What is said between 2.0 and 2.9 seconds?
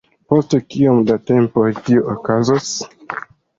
okazos?